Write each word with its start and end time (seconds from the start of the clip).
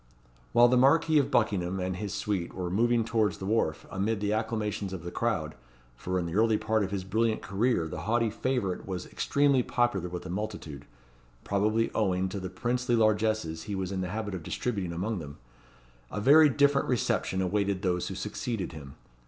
While 0.51 0.67
the 0.67 0.77
Marquis 0.77 1.19
of 1.19 1.29
Buckingham 1.29 1.79
and 1.79 1.95
his 1.95 2.11
suite 2.11 2.55
were 2.55 2.71
moving 2.71 3.05
towards 3.05 3.37
the 3.37 3.45
wharf, 3.45 3.85
amid 3.91 4.19
the 4.19 4.33
acclamations 4.33 4.93
of 4.93 5.03
the 5.03 5.11
crowd 5.11 5.53
(for 5.95 6.17
in 6.17 6.25
the 6.25 6.33
early 6.33 6.57
part 6.57 6.83
of 6.83 6.89
his 6.89 7.03
brilliant 7.03 7.43
career 7.43 7.87
the 7.87 7.99
haughty 8.01 8.31
favourite 8.31 8.87
was 8.87 9.05
extremely 9.05 9.61
popular 9.61 10.09
with 10.09 10.23
the 10.23 10.31
multitude, 10.31 10.87
probably 11.43 11.91
owing 11.93 12.29
to 12.29 12.39
the 12.39 12.49
princely 12.49 12.95
largesses 12.95 13.65
he 13.65 13.75
was 13.75 13.91
in 13.91 14.01
the 14.01 14.09
habit 14.09 14.33
of 14.33 14.41
distributing 14.41 14.91
among 14.91 15.19
them), 15.19 15.37
a 16.09 16.19
very 16.19 16.49
different 16.49 16.87
reception 16.87 17.39
awaited 17.39 17.83
those 17.83 18.07
who 18.07 18.15
succeeded 18.15 18.71
him. 18.71 18.95